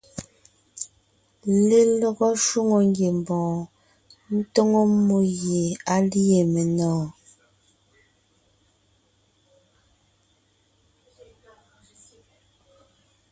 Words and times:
Lelɔgɔ 1.67 2.27
shwòŋo 2.45 2.77
ngiembɔɔn 2.89 3.57
tóŋo 4.53 4.79
mmó 4.93 5.17
gie 5.37 5.63
á 5.93 5.95
lîe 6.11 6.39
menɔ̀ɔn. 6.53 7.07